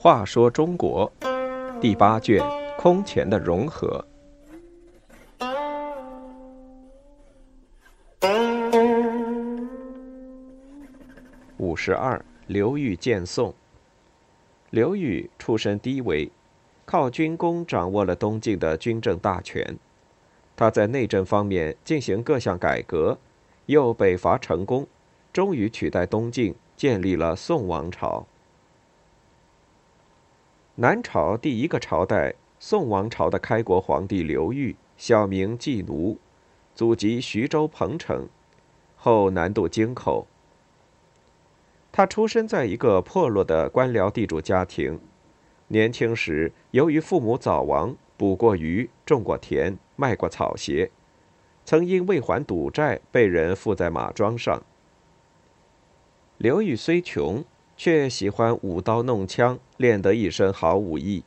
[0.00, 1.10] 话说中国
[1.80, 2.42] 第八卷
[2.78, 4.02] 空前的融合。
[11.58, 13.52] 五十二，刘裕见宋。
[14.70, 16.30] 刘裕出身低微，
[16.86, 19.76] 靠军功掌握了东晋的军政大权。
[20.58, 23.16] 他在内政方面进行各项改革，
[23.66, 24.88] 又北伐成功，
[25.32, 28.26] 终于取代东晋，建立了宋王朝。
[30.74, 36.18] 南朝第一个朝代宋王朝的开国皇帝刘裕，小名季奴，
[36.74, 38.28] 祖籍徐州彭城，
[38.96, 40.26] 后南渡京口。
[41.92, 44.98] 他出生在一个破落的官僚地主家庭，
[45.68, 50.90] 年轻时由于父母早亡，捕过鱼、种过田、卖过草鞋，
[51.64, 54.62] 曾因未还赌债被人缚在马桩上。
[56.36, 57.42] 刘裕虽穷。
[57.80, 61.22] 却喜欢舞刀弄枪，练得一身好武艺。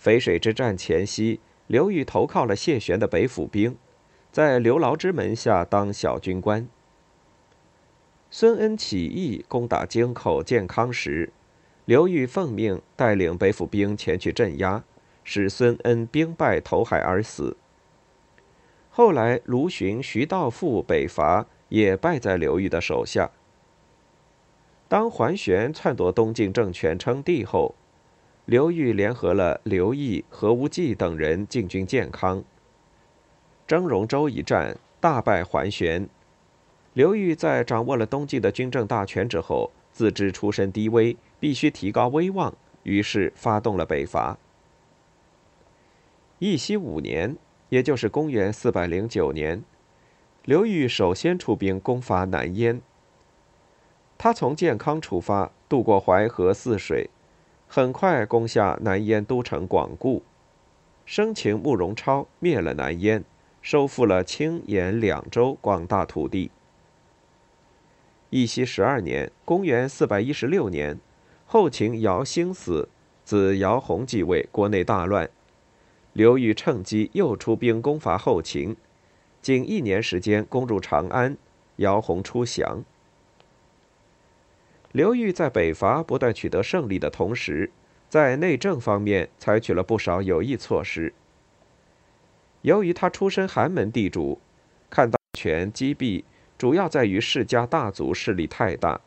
[0.00, 3.76] 淝水之战前夕，刘裕投靠了谢玄的北府兵，
[4.30, 6.68] 在刘牢之门下当小军官。
[8.30, 11.32] 孙恩起义攻打京口建康时，
[11.84, 14.84] 刘裕奉命带领北府兵前去镇压，
[15.24, 17.56] 使孙恩兵败投海而死。
[18.90, 23.30] 后来卢循、徐道富北伐，也败在刘裕的手下。
[24.86, 27.74] 当桓玄篡夺东晋政权称帝后，
[28.44, 32.44] 刘裕联合了刘毅、何无忌等人进军建康。
[33.66, 36.08] 征戎州一战大败桓玄。
[36.92, 44.38] 刘裕在掌握了东晋的军政大权之后，自知出身低微，必须提高威望，于是发动了北伐。
[46.44, 47.38] 义熙五年，
[47.70, 49.64] 也就是公元四百零九年，
[50.44, 52.82] 刘裕首先出兵攻伐南燕。
[54.18, 57.08] 他从建康出发，渡过淮河泗水，
[57.66, 60.22] 很快攻下南燕都城广固，
[61.06, 63.24] 生擒慕容超，灭了南燕，
[63.62, 66.50] 收复了青、延两州广大土地。
[68.28, 71.00] 义熙十二年（公元416年），
[71.48, 72.90] 后秦姚兴死，
[73.24, 75.30] 子姚泓继位，国内大乱。
[76.14, 78.76] 刘裕趁机又出兵攻伐后秦，
[79.42, 81.36] 仅一年时间攻入长安，
[81.76, 82.84] 姚泓出降。
[84.92, 87.68] 刘裕在北伐不断取得胜利的同时，
[88.08, 91.12] 在内政方面采取了不少有益措施。
[92.62, 94.38] 由于他出身寒门地主，
[94.88, 96.22] 看到权击毙
[96.56, 99.00] 主要在于世家大族势力太大，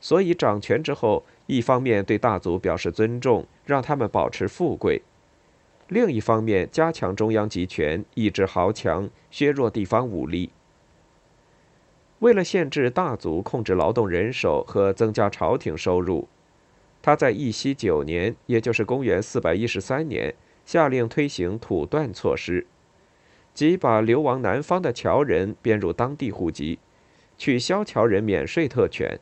[0.00, 5.02] 所以掌权之后，一方面对大族表示尊重，让他们保持富贵；
[5.88, 10.50] 另一方面加强中央集权，抑制豪强，削弱地方武力。
[12.18, 16.26] 为了限制大族控制劳动人手和增加朝廷收入，
[17.02, 22.66] 他在义熙九年，也就是公元四百一十三年，下令推行土断措施，
[23.54, 26.80] 即把流亡南方的侨人编入当地户籍，
[27.38, 29.20] 取消侨人免税特权。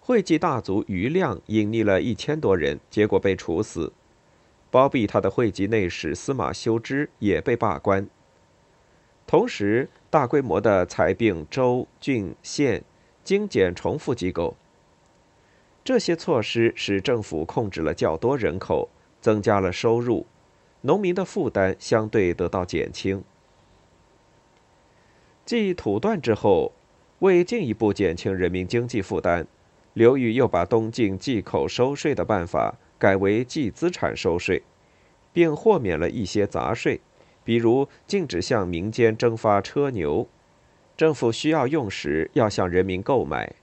[0.00, 3.92] 会稽大族余亮隐匿了一千多人，结果被处死。
[4.70, 8.08] 包庇他的会稽内史司马修之也被罢官。
[9.26, 12.82] 同时，大规模的裁并州、郡、县、
[13.22, 14.56] 精简重复机构。
[15.82, 18.88] 这些措施使政府控制了较多人口，
[19.20, 20.26] 增加了收入，
[20.82, 23.24] 农民的负担相对得到减轻。
[25.44, 26.72] 继土断之后，
[27.20, 29.46] 为进一步减轻人民经济负担，
[29.94, 34.62] 刘裕又把东晋计口收税的办法改为计资产收税，
[35.32, 37.00] 并豁免了一些杂税。
[37.42, 40.28] 比如禁止向民间征发车牛，
[40.96, 43.54] 政府需要用时要向人民购买。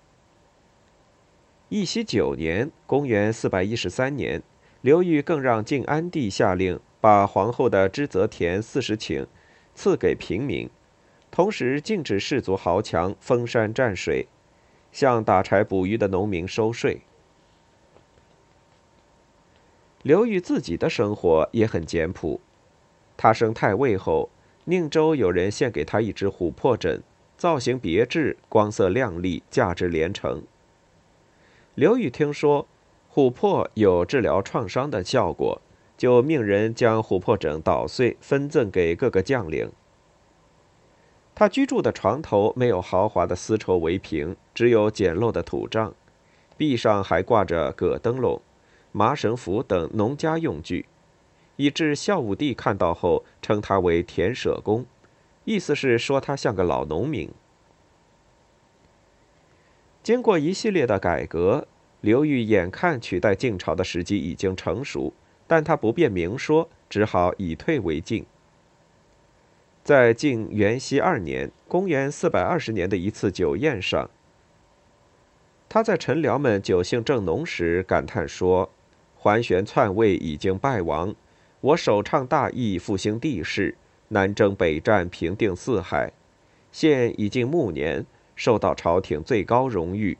[1.70, 4.42] 义熙九年（公元413年），
[4.82, 9.28] 刘裕更让晋安帝下令把皇后的脂泽田四十顷
[9.76, 10.70] 赐给平民，
[11.30, 14.28] 同时禁止士族豪强封山占水，
[14.92, 17.02] 向打柴捕鱼的农民收税。
[20.04, 22.40] 刘裕自己的生活也很简朴。
[23.18, 24.30] 他升太尉后，
[24.66, 27.02] 宁州有人献给他一只琥珀枕，
[27.38, 30.44] 造型别致，光色亮丽，价值连城。
[31.76, 32.68] 刘裕听说
[33.14, 35.62] 琥珀有治疗创伤的效果，
[35.98, 39.72] 就命人将琥珀枕捣碎，分赠给各个将领。
[41.34, 45.94] 他居住的床头没有豪华的丝绸围屏，只有简陋的土帐，
[46.56, 48.42] 壁上还挂着葛灯笼、
[48.92, 50.86] 麻绳符等农家用具。
[51.58, 54.86] 以致孝武帝看到后称他为田舍公，
[55.44, 57.32] 意思是说他像个老农民。
[60.04, 61.68] 经过一系列的改革，
[62.02, 65.12] 刘裕眼看取代晋朝的时机已经成熟，
[65.48, 68.26] 但他不便明说，只好以退为进。
[69.84, 74.10] 在晋元熙二年（公元420年）的一次酒宴上，
[75.68, 78.70] 他在臣僚们酒兴正浓时感叹说
[79.20, 81.14] ：“桓玄篡位已经败亡，
[81.60, 83.76] 我首倡大义，复兴帝室，
[84.10, 86.14] 南征北战，平定四海，
[86.72, 88.06] 现已近暮年，
[88.36, 90.18] 受到朝廷最高荣誉，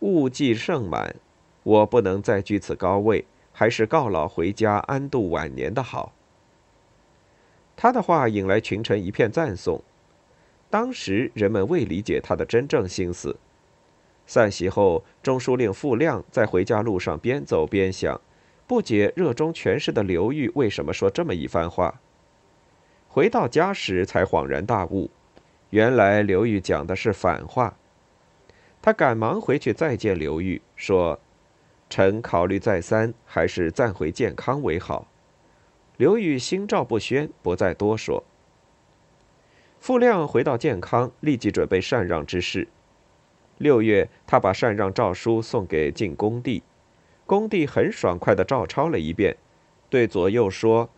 [0.00, 1.16] 物既盛满，
[1.64, 6.12] 我不能再居此高位，还是告老回家，安度晚年的好。”
[7.76, 9.82] 他的话引来群臣一片赞颂。
[10.70, 13.36] 当时人们未理解他的真正心思。
[14.28, 18.20] 散席后，中书令傅亮在回家路上边走边想，
[18.66, 21.98] 不解热衷权势的刘裕为什么说这么一番话。
[23.08, 25.10] 回到家时才恍然大悟，
[25.70, 27.74] 原来刘裕讲的是反话。
[28.82, 31.18] 他赶忙回去再见刘裕，说
[31.88, 35.08] ：“臣考虑再三，还是暂回建康为好。”
[35.96, 38.22] 刘裕心照不宣，不再多说。
[39.80, 42.68] 傅亮回到建康，立即准备禅让之事。
[43.58, 46.62] 六月，他把禅让诏书送给晋恭帝，
[47.26, 49.36] 恭帝很爽快地照抄了一遍，
[49.90, 50.88] 对左右说：“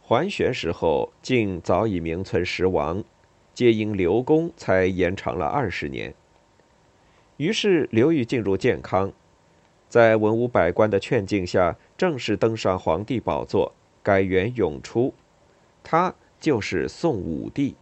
[0.00, 3.04] 桓玄时候，晋早已名存实亡，
[3.52, 6.14] 皆因刘公才延长了二十年。”
[7.38, 9.12] 于是刘裕进入建康，
[9.88, 13.74] 在文武百官的劝进下，正式登上皇帝宝座。
[14.04, 15.14] 改元永初，
[15.84, 17.76] 他就是宋武帝。